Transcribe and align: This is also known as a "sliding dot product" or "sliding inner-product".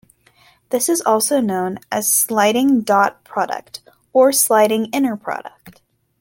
This 0.69 0.89
is 0.89 1.01
also 1.05 1.39
known 1.39 1.77
as 1.91 2.07
a 2.07 2.11
"sliding 2.11 2.81
dot 2.81 3.23
product" 3.23 3.81
or 4.13 4.31
"sliding 4.31 4.85
inner-product". 4.85 5.79